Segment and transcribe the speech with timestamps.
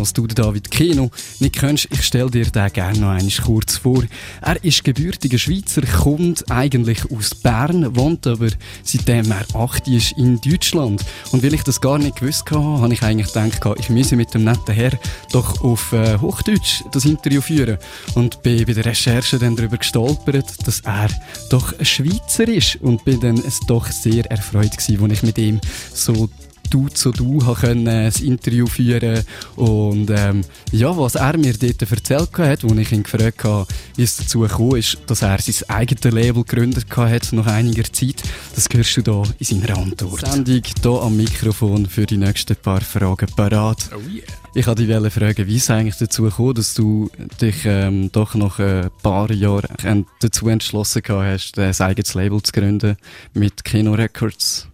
[0.00, 4.02] Was du David Keno nicht kennst, ich stelle dir den gerne noch einmal kurz vor.
[4.40, 8.48] Er ist gebürtiger Schweizer, kommt eigentlich aus Bern, wohnt aber
[8.82, 11.04] seitdem er 8 ist in Deutschland.
[11.32, 14.32] Und weil ich das gar nicht gewusst habe, habe ich eigentlich gedacht, ich müsse mit
[14.32, 14.98] dem netten Herr
[15.32, 17.76] doch auf äh, Hochdeutsch das Interview führen.
[18.14, 21.10] Und bin bei der Recherche dann darüber gestolpert, dass er
[21.50, 25.60] doch Schweizer ist und bin dann doch sehr erfreut gewesen, als ich mit ihm
[25.92, 26.30] so
[26.70, 29.24] du zu du können das Interview führen
[29.56, 34.02] und ähm, ja, was er mir dort erzählt hat, als ich ihn gefragt habe, wie
[34.02, 38.22] es dazu gekommen ist, dass er sein eigenes Label gegründet hat nach einiger Zeit,
[38.54, 40.26] das hörst du hier in seiner Antwort.
[40.26, 43.90] Sendung hier am Mikrofon für die nächsten paar Fragen parat.
[43.92, 44.22] Oh yeah.
[44.52, 47.08] Ich wollte dich fragen, wie es eigentlich dazu gekommen dass du
[47.40, 52.96] dich ähm, doch nach ein paar Jahren dazu entschlossen hast, ein eigenes Label zu gründen
[53.32, 54.66] mit Kino Records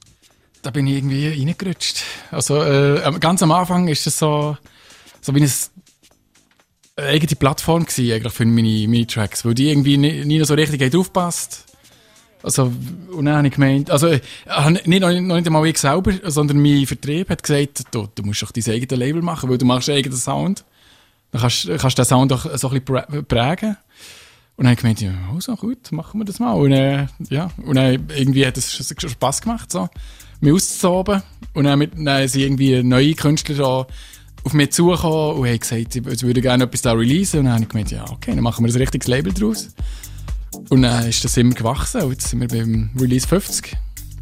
[0.67, 2.03] da bin ich irgendwie reingerutscht.
[2.33, 4.57] Also äh, ganz am Anfang ist es so,
[5.21, 5.51] so wie eine
[6.97, 10.93] eigene Plattform gewesen, eigentlich für meine, meine Tracks, weil die irgendwie nie, nie so richtig
[10.95, 11.67] aufpasst.
[12.43, 12.73] Also,
[13.13, 17.31] und dann habe ich gemeint, also, nicht, noch, nicht einmal ich selber, sondern mein Vertrieb
[17.31, 20.19] hat gesagt, du, du musst doch dein eigenes Label machen, weil du machst einen eigenen
[20.19, 20.65] Sound.
[21.31, 23.77] Dann kannst, kannst du den Sound doch so ein bisschen prägen.
[24.57, 26.55] Und dann habe ich gemeint, ja, oh, so gut, machen wir das mal.
[26.55, 29.89] Und, äh, ja, und dann irgendwie hat es Spass gemacht, so
[30.41, 31.23] mich auszusoben.
[31.55, 33.87] Und dann, mit, dann sind irgendwie neue Künstler
[34.45, 37.41] auf mich zugekommen und haben gesagt, sie würden gerne etwas da releasen.
[37.41, 39.71] Und dann habe ich gemeint, ja, okay, dann machen wir ein richtiges Label draus.
[40.69, 43.77] Und dann ist das immer gewachsen und jetzt sind wir beim Release 50.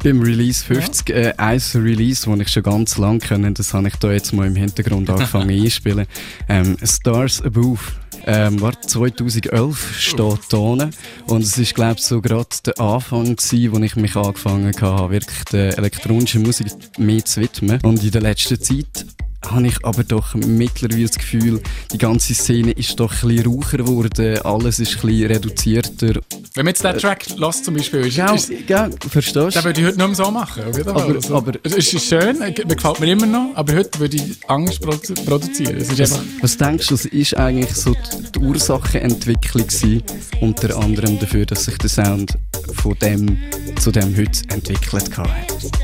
[0.05, 1.15] Beim Release 50, ja.
[1.15, 4.45] äh, ein Release, das ich schon ganz lange kenne, das habe ich da jetzt mal
[4.45, 6.05] im Hintergrund angefangen einzuspielen.
[6.47, 7.79] Ähm, Stars Above.
[8.27, 13.71] Ähm, war 2011 steht da und es ist glaube ich so gerade der Anfang gewesen,
[13.71, 16.67] wo ich mich angefangen habe, wirklich der elektronischen Musik
[16.99, 17.79] mehr zu widmen.
[17.81, 19.05] Und in der letzten Zeit
[19.51, 23.77] habe ich aber doch mittlerweile das Gefühl, die ganze Szene ist doch ein bisschen raucher
[23.77, 26.21] geworden, alles ist ein bisschen reduzierter.
[26.53, 29.49] Wenn man jetzt den Track äh, lässt zum Beispiel, ist, ja, ist, ja, verstehst du?
[29.49, 32.51] Den würde ich heute nicht mehr so machen, Aber, also, aber, es ist schön, mir
[32.51, 35.77] gefällt mir immer noch, aber heute würde ich Angst produzieren.
[35.77, 37.95] Es ist was, was denkst du, was ist eigentlich so
[38.33, 40.03] die Ursachenentwicklung gewesen,
[40.41, 42.37] unter anderem dafür, dass sich der Sound
[42.73, 43.37] von dem
[43.79, 45.27] zu dem heute entwickelt hat?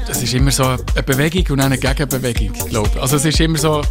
[0.08, 3.02] Das ist immer so eine Bewegung und eine Gegenbewegung, glaube ich.
[3.02, 3.81] Also es ist immer so...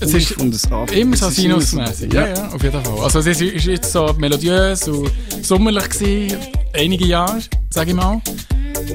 [0.00, 0.92] Es ist und es ab.
[0.92, 2.12] Immer so sinusmäßig.
[2.12, 2.28] Ja.
[2.28, 2.98] ja, ja, auf jeden Fall.
[3.00, 5.10] Also es ist, ist jetzt so melodiös und
[5.42, 6.38] sommerlich gewesen,
[6.72, 8.20] einige Jahre, sage ich mal.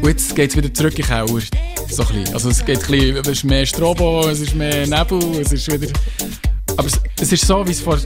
[0.02, 1.28] Und jetzt geht es wieder zurück in Keller.
[1.28, 2.34] So ein bisschen.
[2.34, 5.72] Also es geht ein bisschen, es ist mehr Strobo, es ist mehr Nebel, es ist
[5.72, 5.91] wieder...
[6.78, 8.00] Aber es, es ist so, wie es vor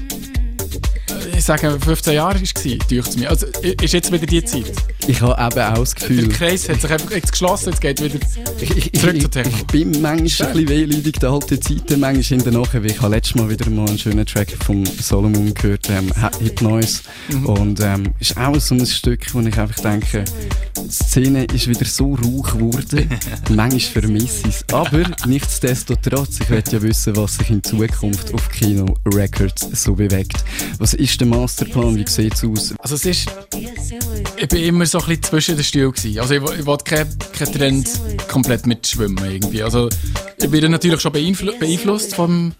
[1.36, 3.30] ich sage, 15 Jahre war es, mir.
[3.30, 3.48] Also
[3.82, 4.72] ist jetzt wieder die Zeit.
[5.08, 6.28] Ich habe eben auch das Gefühl...
[6.28, 8.20] Der Kreis hat sich einfach jetzt geschlossen, jetzt geht wieder
[8.60, 9.56] ich, ich, zurück zur Technik.
[9.58, 12.84] Ich bin manchmal ein bisschen wehleidig der alten Zeiten, manchmal in der Nachher.
[12.84, 17.02] Ich habe letztes Mal wieder mal einen schönen Track von Solomon gehört, ähm, Hit Noise.
[17.30, 17.46] Mhm.
[17.46, 20.24] Und ähm, ist auch so ein Stück, wo ich einfach denke,
[20.78, 23.10] die Szene ist wieder so rauch geworden.
[23.50, 24.66] manchmal vermisse ich es.
[24.72, 30.44] Aber nichtsdestotrotz, ich möchte ja wissen, was sich in Zukunft auf Kino Records so bewegt.
[30.78, 31.95] Was ist der Masterplan?
[31.95, 32.73] Wie sieht es aus?
[32.79, 33.29] Also es ist...
[34.38, 35.94] Ich bin immer so ein bisschen zwischen den Stühlen.
[36.19, 37.89] Also ich, ich wollte keinen kein Trend
[38.28, 39.63] komplett mitschwimmen irgendwie.
[39.63, 39.89] Also
[40.38, 42.53] ich bin natürlich schon beeinflu beeinflusst vom,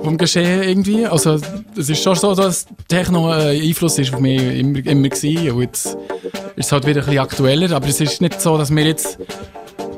[0.00, 1.06] vom Geschehen irgendwie.
[1.06, 1.40] Also
[1.76, 5.50] es ist schon so, dass Techno ein Einfluss ist auf mich immer, immer gewesen.
[5.50, 5.96] Und jetzt ist
[6.56, 7.74] es halt wieder ein bisschen aktueller.
[7.74, 9.18] Aber es ist nicht so, dass wir jetzt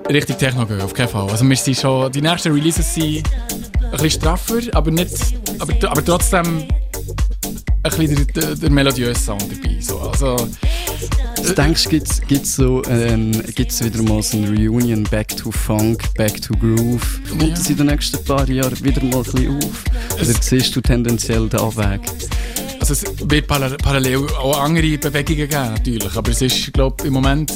[0.09, 1.29] richtig Techno gehen, auf keinen Fall.
[1.29, 3.29] Also wir sind schon, die nächsten Releases sind
[3.83, 5.15] ein bisschen straffer, aber nicht,
[5.59, 6.67] aber, aber trotzdem
[7.83, 9.81] ein bisschen der, der, der melodiöse Sound dabei.
[9.81, 9.99] So.
[10.01, 10.49] Also,
[11.39, 16.03] was denkst du, gibt es so, ähm, wieder mal so eine Reunion Back to Funk,
[16.15, 17.21] Back to Groove?
[17.29, 17.49] Kommt ja.
[17.51, 19.85] das in den nächsten paar Jahren wieder mal ein bisschen auf?
[20.15, 22.01] Oder es siehst du tendenziell den Abweg?
[22.81, 26.17] Also es wird parallel auch andere Bewegungen geben, natürlich.
[26.17, 27.53] Aber es ist, glaube im Moment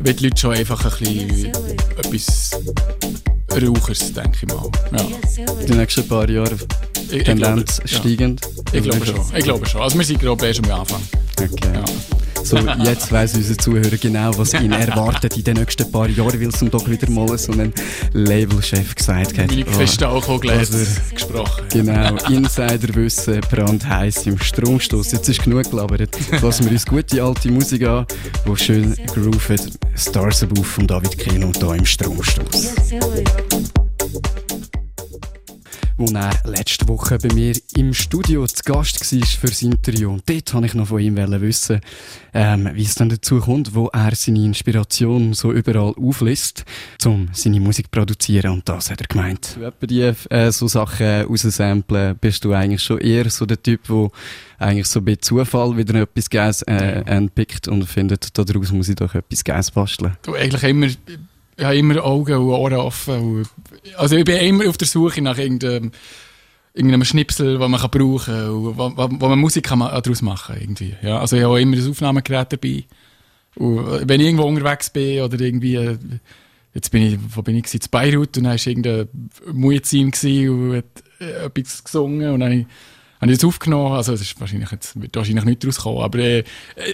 [0.00, 1.52] wird die Leute schon einfach ein bisschen
[1.98, 2.50] etwas
[3.52, 4.70] Rauchers, denke ich mal.
[4.92, 5.44] Ja.
[5.66, 6.56] Die nächsten paar Jahre
[7.08, 8.40] Tendenz steigend?
[8.72, 8.78] Ja.
[8.78, 9.20] Ich glaube schon.
[9.36, 9.80] Ich glaube schon.
[9.80, 11.02] Also wir sind glaube erst am Anfang.
[11.40, 11.74] Okay.
[11.74, 11.84] Ja.
[12.42, 16.48] So, jetzt weiss unser Zuhörer genau, was ihn erwartet in den nächsten paar Jahren, weil
[16.48, 17.72] es ihm doch wieder mal so einen
[18.12, 19.48] Labelchef gesagt hat.
[19.48, 20.66] Meine Kristallkugel
[21.14, 21.64] gesprochen.
[21.72, 25.12] Genau, Insiderwissen, brandheiß im Stromstoß.
[25.12, 26.16] Jetzt ist genug gelabert.
[26.40, 28.06] Lassen wir uns gute alte Musik an,
[28.46, 29.70] die schön groovet.
[29.96, 32.74] Stars Above von David Kino hier im Stromstoß.
[36.00, 40.10] Wo er letzte Woche bei mir im Studio zu Gast war für das Interview.
[40.10, 41.80] Und dort wollte ich noch von ihm wissen,
[42.32, 46.64] ähm, wie es dann dazu kommt, wo er seine Inspiration so überall auflässt,
[47.04, 48.52] um seine Musik zu produzieren.
[48.52, 49.58] Und das hat er gemeint.
[49.78, 54.08] Bei die äh, so Sachen raussamplen, bist du eigentlich schon eher so der Typ, der
[54.58, 59.14] eigentlich so bei Zufall wieder etwas Geiles äh, entpickt und findet, daraus muss ich doch
[59.14, 60.16] etwas Geiles basteln.
[60.22, 60.88] Du eigentlich immer
[61.60, 63.46] ich habe immer Augen und Ohren offen.
[63.96, 65.92] also ich bin immer auf der Suche nach irgendeinem,
[66.72, 70.94] irgendeinem Schnipsel, den man kann brauchen kann, wo, wo, man Musik kann daraus machen kann.
[71.02, 72.84] Ja, also ich habe auch immer ein Aufnahmegerät dabei.
[73.56, 75.98] Und wenn ich irgendwo unterwegs bin oder irgendwie, äh,
[76.72, 79.08] jetzt bin ich, wo bin ich, in Beirut und dann war irgendein
[79.52, 80.12] Muezzin
[80.48, 80.84] und hat
[81.20, 82.66] äh, etwas gesungen und dann
[83.20, 83.92] habe ich das aufgenommen.
[83.92, 86.44] Also, es ist wahrscheinlich jetzt, wird wahrscheinlich nicht rauskommen, aber äh,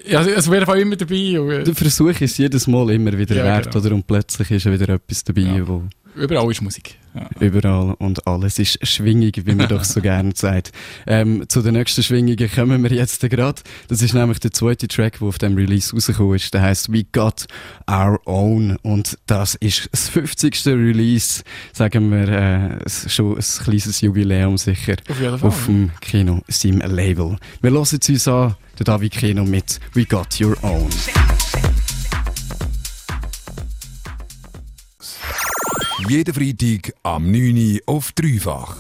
[0.09, 1.41] ja, es wäre auf immer dabei.
[1.41, 3.85] Und, äh, Der Versuch ist jedes Mal immer wieder ja, wert, genau.
[3.85, 3.95] oder?
[3.95, 5.67] Und plötzlich ist wieder etwas dabei, ja.
[5.67, 5.85] wo
[6.17, 6.97] Überall ist Musik.
[7.15, 7.29] Ja.
[7.41, 10.73] Überall und alles ist schwingig, wie man doch so gerne sagt.
[11.07, 13.63] Ähm, zu den nächsten Schwingungen kommen wir jetzt gerade.
[13.89, 16.53] Das ist nämlich der zweite Track, der auf dem Release rausgekommen ist.
[16.55, 17.47] Der heißt We Got
[17.91, 20.67] Our Own und das ist das 50.
[20.67, 21.43] Release,
[21.73, 25.49] sagen wir, äh, schon ein kleines Jubiläum sicher auf, jeden Fall.
[25.49, 27.37] auf dem Kino Sim Label.
[27.61, 30.89] Wir hören es uns an, der David Kino mit We Got Your Own.
[35.99, 38.77] Jeden Freitag am 9 Uhr auf dreifach.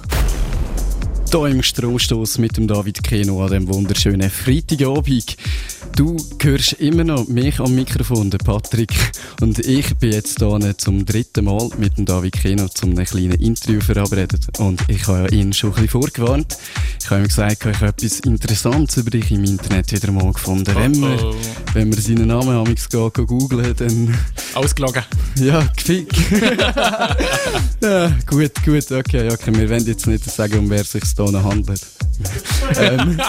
[1.37, 5.37] Hier im Stromstoß mit dem David Keno an dem wunderschönen Freitagabend.
[5.94, 8.93] Du hörst immer noch mich am Mikrofon, der Patrick.
[9.43, 13.38] Und ich bin jetzt hier zum dritten Mal mit dem David Keno zum einem kleinen
[13.41, 14.59] Interview verabredet.
[14.59, 16.56] Und ich habe ihn schon ein bisschen vorgewarnt.
[17.03, 20.75] Ich habe ihm gesagt, ich habe etwas Interessantes über dich im Internet wieder mal gefunden.
[20.75, 21.19] Oh, wenn, man,
[21.75, 24.19] wenn man seinen Namen amigs googeln, dann...
[24.55, 25.03] Ausgelogen.
[25.38, 26.09] Ja, gefick.
[27.83, 29.55] ja, gut, gut, okay, okay.
[29.55, 31.87] Wir wollen jetzt nicht sagen, um wer sich da handelt.
[32.78, 33.20] Ähm,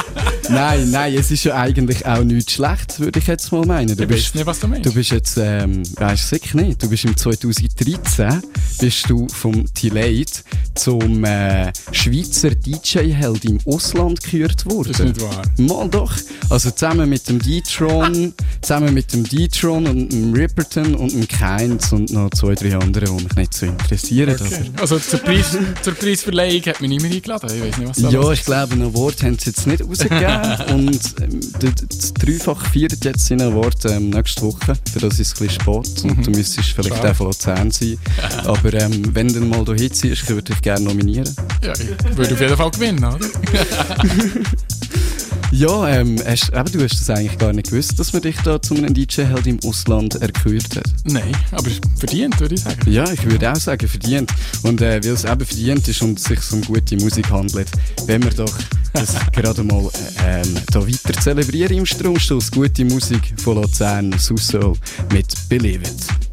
[0.49, 3.95] nein, nein, es ist ja eigentlich auch nichts schlecht, würde ich jetzt mal meinen.
[3.95, 4.85] Du ich bist, nicht, was du meinst.
[4.85, 8.41] Du bist jetzt, ähm, weißt du sicher nicht, du bist im 2013
[8.79, 10.43] bist du vom T-Late
[10.75, 14.91] zum äh, Schweizer DJ-Held im Ausland gekürt worden.
[14.91, 15.41] Das ist nicht wahr.
[15.57, 16.13] Mal doch.
[16.49, 21.91] Also zusammen mit dem D-Tron, zusammen mit dem D-Tron und dem Ripperton und dem Keins
[21.91, 24.37] und noch zwei, drei andere, die mich nicht so interessieren.
[24.39, 24.71] Okay.
[24.79, 27.49] Also zur, Preis, zur Preisverleihung hat mich niemand eingeladen.
[27.53, 30.61] Ich weiß nicht, was da Ja, ich glaube, einen Award haben sie jetzt nicht rausgegeben.
[30.73, 34.73] und ähm, das Dreifach feiert jetzt seinen Award ähm, nächste Woche.
[34.91, 36.23] Für das ist es ein bisschen spät und mhm.
[36.23, 37.09] du müsstest vielleicht Schau.
[37.09, 37.97] auch von Luzern sein.
[38.45, 41.29] Aber ähm, wenn du mal hier ziehst, würde ich gerne nominieren.
[41.63, 43.19] Ja, ich würde auf jeden Fall gewinnen, oder?
[45.51, 48.61] Ja, ähm, hast, eben, du hast das eigentlich gar nicht gewusst, dass man dich da
[48.61, 50.85] zu einem DJ-Held im Ausland erkürt hat.
[51.05, 52.91] Nein, aber verdient, würde ich sagen.
[52.91, 54.29] Ja, ich würde auch sagen, verdient.
[54.63, 57.69] Und äh, weil es eben verdient ist und sich um gute Musik handelt,
[58.07, 58.53] wenn wir doch
[58.91, 59.89] das gerade mal
[60.25, 62.51] äh, ähm, da weiter zelebrieren im Stromstoß.
[62.51, 64.75] Gute Musik von Luzern, Susso
[65.13, 66.26] mit Believe It.